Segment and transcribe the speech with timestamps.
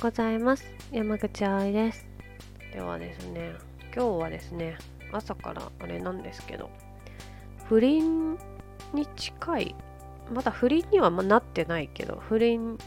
[0.00, 0.64] ございます。
[0.92, 2.06] 山口葵です。
[2.72, 3.54] ではですね
[3.92, 4.78] 今日はですね
[5.10, 6.70] 朝からあれなんですけど
[7.64, 8.38] 不倫
[8.94, 9.74] に近い
[10.32, 12.78] まだ不倫にはなってないけど不倫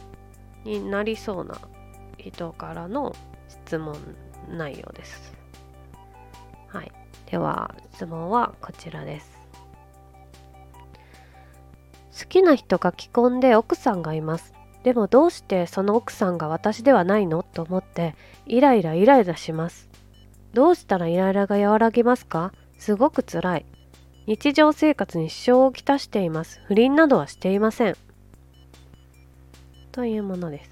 [0.64, 1.58] になりそうな
[2.16, 3.14] 人からの
[3.46, 3.94] 質問
[4.48, 5.34] 内容です。
[6.68, 6.90] はい。
[7.30, 9.38] では質問はこちらです。
[12.18, 14.54] 好きな人が既婚で奥さんがいます。
[14.82, 17.42] でもどうしてその奥さんが私ではないの？
[17.42, 18.14] と思って
[18.46, 19.88] イライライライラします。
[20.52, 22.52] どうしたらイライラが和らぎますか？
[22.78, 23.66] すごく辛い。
[24.26, 26.60] 日常生活に支障をきたしています。
[26.66, 27.96] 不倫などはしていません。
[29.92, 30.70] というものです。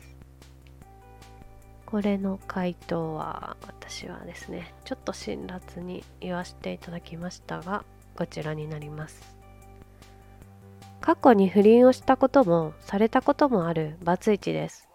[1.86, 7.84] これの回答は私はですねちょっと辛辣に言わせていただきましたが
[8.16, 9.39] こちらになります。
[11.00, 14.88] 過去に不倫をしたこともされたこともあるバツイチです。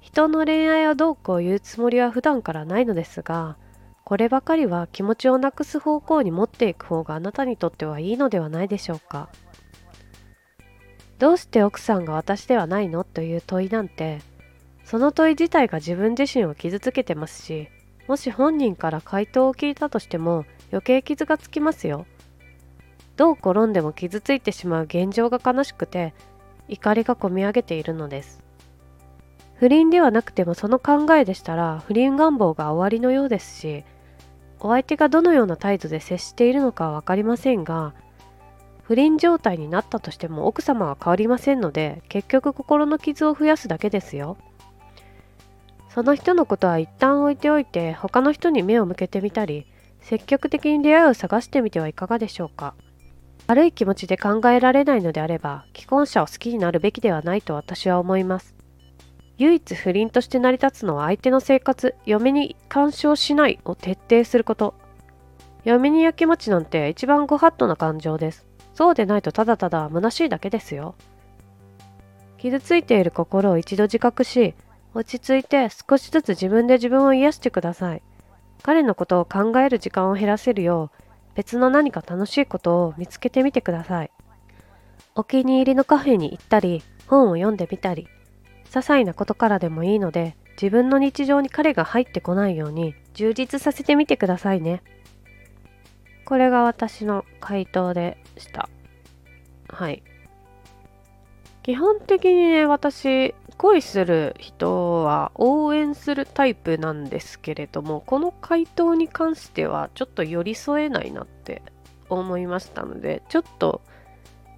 [0.00, 3.56] 人の恋愛をどうこう言うつもりは普段からないのですが
[4.04, 9.28] こればかりは気持ちをなくす方向に持っていく方があなたにとってはいいのではないでしょうか。
[11.18, 14.18] どうして奥さんが私ではないのという問いなんて
[14.84, 17.68] その問い自体が自分自身を傷つけてますし
[18.08, 22.06] もし本人から回答を聞いたとしても余計傷がつきますよ。
[23.16, 26.14] どう転んでも傷ついてしまう現状が悲しくて
[26.68, 28.42] 怒りがこみ上げているのです。
[29.62, 33.84] 不倫ではなくてもその考えでしたら不倫願望が終わりのようですし
[34.58, 37.94] お相手がどのような態度で接しているのかは分かりませんが
[38.82, 44.36] 不倫状態になったとしても奥様は変わりませんので結局心の傷を増やすだけですよ。
[45.88, 49.66] その人のことは一旦置いておいて他の人に目を向けてみたり
[50.00, 52.74] 積極的に出会いを探してみてはいかがでしょうか。
[53.46, 58.54] 悪い気持ちで考えられないのであれば既婚者を好きになるべきではないと私は思います。
[59.38, 64.74] 唯一不倫として成り立つのは相手の生活嫁に干渉しないを徹底すること。
[65.64, 68.46] 嫁にやきもちなんて一番ご法度な感情です。
[68.74, 70.94] そうでないとただただ虚しいだけですよ。
[72.38, 74.54] 傷ついている心を一度自覚し
[74.94, 78.02] 落ち着いて少しずつ自分で自分を癒してください。
[78.62, 84.10] 彼のことを考える時間を減らせるよう別の何か楽しいことを見つけてみてください。
[85.14, 88.08] お気に入りのカフェに行ったり、本を読んでみたり、
[88.64, 94.82] 些細なことからでもいいので、自分の日常に彼が入ってこないように充実させてみてくださいね。
[96.24, 98.68] これが私の回答でした。
[99.68, 100.02] はい。
[101.62, 111.62] 基本的にね、私、恋する人は応援するタイプなんですけれどもこの回答に関してはちょっと寄り添えないなって
[112.08, 113.80] 思いましたのでちょっと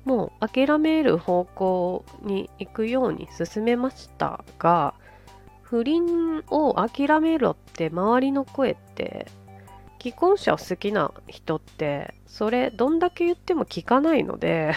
[0.06, 4.94] もう諦める方向に行くように進めましたが
[5.60, 9.26] 不倫を諦めろって周りの声って
[10.00, 14.72] 既婚者を好きな人ってそれどんだけ言っても聞かないので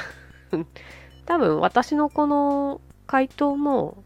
[1.25, 4.03] 多分私のこの回答も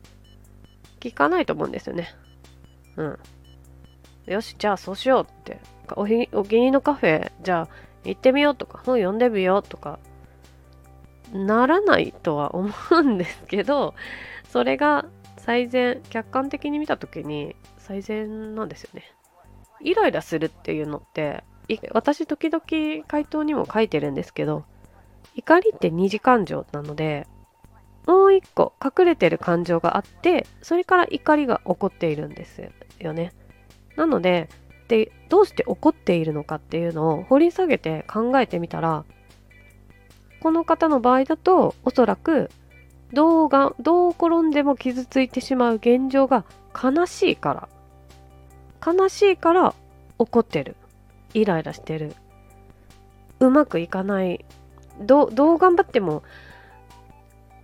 [1.02, 2.10] 聞かないと思うんですよね。
[2.96, 3.20] うん。
[4.28, 5.60] よし、じゃあそうしようって。
[5.96, 7.68] おひお気に入りのカフェ、じゃあ
[8.06, 10.00] 行ってみようとか、本読んでみようとか、
[11.34, 13.94] ならないとは思うんですけど、
[14.50, 15.06] それが
[15.38, 19.04] 最善、客観的に見た時に最善なんですよね。
[19.82, 21.44] イライラするっていうのって、
[21.92, 24.66] 私時々回答にも書いてるんですけど、
[25.36, 27.28] 怒りって二次感情なので、
[28.06, 32.70] もう一個隠れてる感情があってそれから怒りが起こっているんです
[33.00, 33.34] よね。
[33.96, 34.50] なので
[34.88, 39.06] でどうして起こっているのかっていうのを掘り下げて考えてみたら
[40.42, 42.50] この方の場合だとおそらく
[43.14, 47.70] どうがどう転んでも傷ついてしまう現状が悲しいから
[48.86, 49.76] 悲しいから
[50.18, 50.76] 怒ってる。
[51.34, 52.16] イライラしてる。
[53.40, 54.46] うまくいかない。
[55.00, 56.24] どどう頑張っても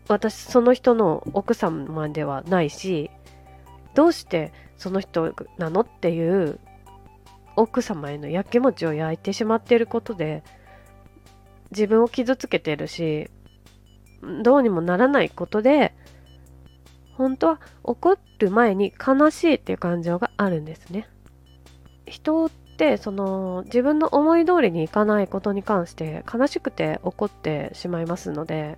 [0.07, 3.11] 私その人の奥様ではないし
[3.93, 6.59] どうしてその人なのっていう
[7.55, 10.43] 奥様へのやきもちを焼いてしまっていることで
[11.71, 13.29] 自分を傷つけてるし
[14.43, 15.93] どうにもならないことで
[17.15, 21.09] 本当は怒る前に悲しいっていう感情があるんですね。
[22.05, 28.77] 人ってその自分の思い通りにいかないことに関して悲しくて怒ってしまいますので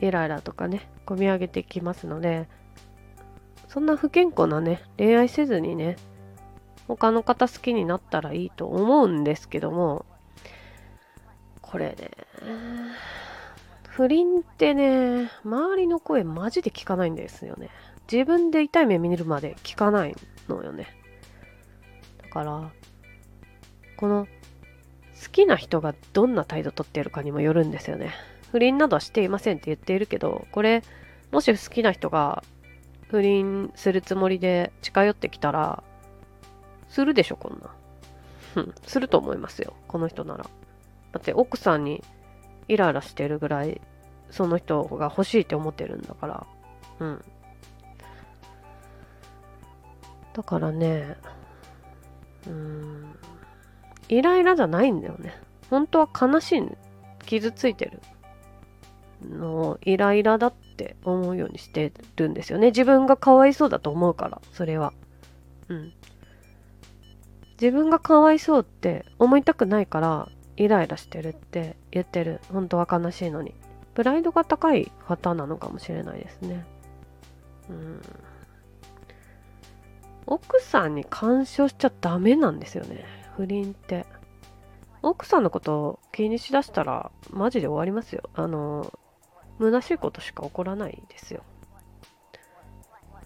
[0.00, 2.48] イライラとかね込み上げてきますので
[3.68, 5.96] そんな不健康なね恋愛せずにね
[6.86, 10.06] 他の方好きになったらいいと思うんですけども
[11.60, 12.10] これね
[13.88, 17.68] 不倫ってね周りの声マジで聞かないんですよね。
[18.10, 20.14] 自分で痛い目見るまで聞かない
[20.48, 20.86] のよね。
[22.22, 22.70] だから
[23.96, 24.26] この
[25.20, 28.12] 好きな人がどんな態度とってるかにもよるんですよね。
[28.52, 30.82] 不倫などはしていませんって言っているけどこれ
[31.30, 32.42] もし好きな人が
[33.08, 35.82] 不倫するつもりで近寄ってきたら
[36.88, 37.74] するでしょこんな。
[38.86, 40.44] すると思いますよこの人なら。
[41.12, 42.02] だって奥さんに
[42.66, 43.80] イライラしてるぐらい
[44.30, 46.46] その人が欲しいって思ってるんだから。
[47.00, 47.24] うん。
[50.34, 51.16] だからね
[52.46, 53.14] うん。
[54.08, 55.34] イライラじゃないんだよね。
[55.70, 56.62] 本当は悲しい
[57.26, 58.00] 傷ついてる。
[59.22, 62.68] のイライラだって思うようにしてるんですよね。
[62.68, 64.92] 自分がかわいそうだと思うからそれは。
[65.68, 65.92] うん。
[67.60, 72.40] 自分がかわいそうって思いたくないからイライラしてるって言ってる。
[72.52, 73.54] 本当は悲しいのに。
[73.94, 76.64] プライドが高い方なのかもしれないですね。
[77.68, 78.00] うん。
[80.26, 83.04] 奥さんに干渉しちゃダメなんですよね。
[83.36, 84.06] 不倫って。
[85.02, 88.28] 奥さんのことを気にしだしたらマジで終わりますよ。
[88.34, 88.92] あの
[89.58, 91.42] 虚しいことしか起こらないですよ。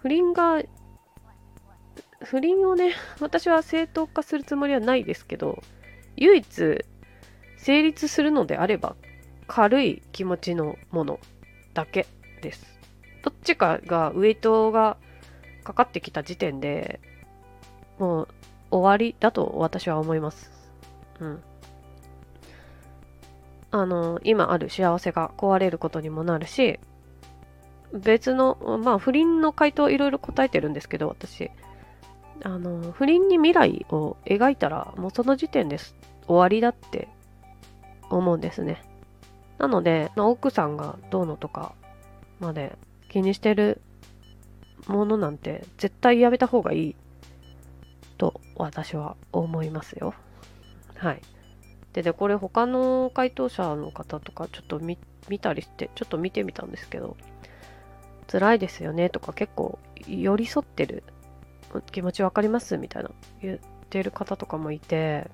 [0.01, 0.63] 不倫が
[2.25, 5.63] 不倫をね私は正当化するつもりはないですけど
[6.17, 6.85] 唯一
[7.57, 8.97] 成立するのであれば
[9.47, 11.21] 軽い気持ちのもの
[11.75, 12.07] だけ
[12.41, 12.81] です。
[13.23, 14.97] どっちかがウェイトが
[15.63, 17.01] かかってきた時点で
[17.99, 18.29] もう
[18.71, 20.51] 終わりだと私は思います。
[21.21, 21.43] うん。
[23.73, 26.79] あの今ある幸せが壊れることにもなるし
[27.93, 31.51] 別のまあ不倫の回答いろいろ答えてるんですけど私。
[32.45, 35.95] あの不倫に未来を描いたらもうその時点です。
[36.27, 37.09] 終わりだって
[38.11, 38.83] 思うんですね。
[39.59, 41.75] なので奥さんがどうのとか
[42.41, 42.77] まで
[43.09, 43.81] 気にしてる
[44.89, 46.97] ものなんて絶対やめた方がいい
[48.19, 50.15] と私は思いますよ。
[50.97, 51.23] はい。
[51.93, 54.97] でね、これ他の回答者の方とかちょっと見
[55.39, 57.17] たりして、ちょっと見てみたんですけど、
[58.31, 61.03] 辛いですよねとか結構寄り添ってる
[61.91, 63.11] 気持ちわかりますみたいな
[63.43, 63.59] 言っ
[63.91, 65.31] てる方とかもいて、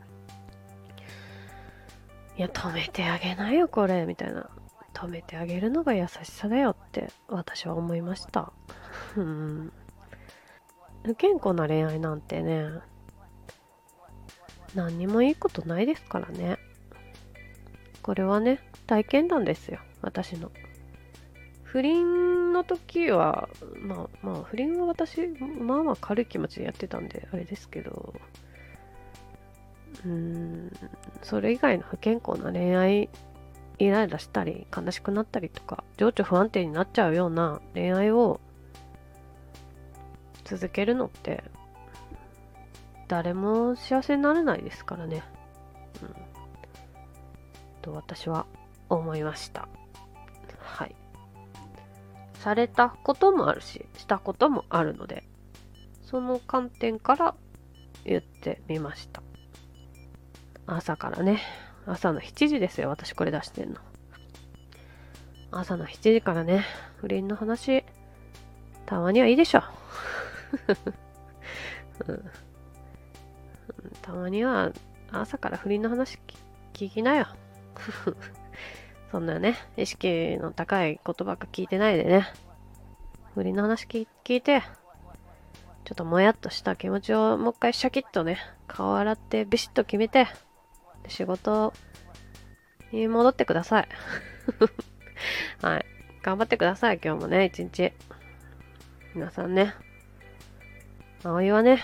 [2.36, 4.48] いや、止めてあげなよ、これ、みたいな。
[4.94, 8.52] 止めてあげるのが優しさだよって私は思いました。
[9.16, 9.72] うん。
[11.04, 12.64] 不健康な恋愛なんてね、
[14.74, 16.58] 何にもいいことないですからね。
[18.02, 20.50] これはね、体験談ですよ、私の。
[21.64, 25.26] 不倫の時は、まあまあ、不倫は私、
[25.60, 28.14] まあまあ軽い気持ちでやってたんで、あれですけど、
[30.04, 30.72] うーん、
[31.22, 33.10] それ以外の不健康な恋愛、
[33.78, 38.40] イライラしたり、悲しくなったりとか、情緒不安定になっちゃうような恋愛を
[40.44, 41.44] 続けるのって
[43.08, 45.22] 誰も幸せになれないですからね。
[46.02, 46.14] うん。
[47.80, 48.44] と私は
[48.90, 49.66] 思いました。
[50.60, 50.94] はい。
[52.34, 55.24] されたこともあるし、したこともあるので、
[56.02, 57.34] その観点から
[58.04, 59.22] 言ってみました。
[60.66, 61.40] 朝からね、
[61.86, 63.80] 朝の7時ですよ、私これ出してんの。
[65.50, 66.66] 朝の7時からね、
[66.98, 67.86] 不倫の話、
[68.84, 69.62] たまにはいいでしょ。
[72.06, 72.30] うん
[74.02, 74.72] たまには
[75.10, 76.18] 朝から不倫の話
[76.72, 77.26] 聞きなよ。
[79.10, 82.26] そんなね、意識の高いことばっか聞いてないでね。
[83.34, 84.62] 不倫の話聞いて、
[85.84, 90.26] ちょっともやっとした気持ちをもう一回シャキッとね、顔洗ってビシッと決めて、
[91.06, 91.72] 仕事
[92.92, 93.88] に戻ってください。
[95.62, 95.86] はい。
[96.22, 97.94] 頑張ってください、今日もね、一日。
[99.14, 99.74] 皆さんね。
[101.24, 101.82] 葵はね、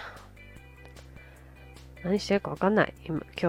[2.05, 2.95] 何してるかわかんない。
[3.07, 3.47] 今、今日、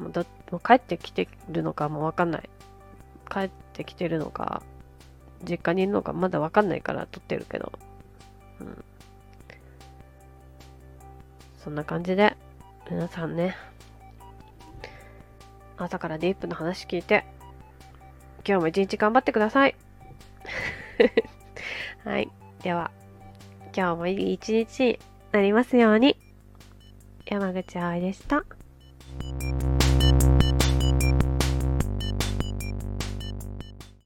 [0.00, 2.48] もうどもう帰ってきてるのかもわかんない。
[3.30, 4.62] 帰ってきてるのか、
[5.46, 7.72] 実家にいるのかまだわかんないから撮ってるけど。
[8.60, 8.84] うん。
[11.58, 12.34] そんな感じで、
[12.90, 13.54] 皆さんね、
[15.76, 17.26] 朝からディープの話聞いて、
[18.46, 19.76] 今日も一日頑張ってください。
[22.04, 22.30] はい。
[22.62, 22.90] では、
[23.76, 24.98] 今日もいい一日に
[25.30, 26.27] なりますように。
[27.30, 28.42] 山口葵でした。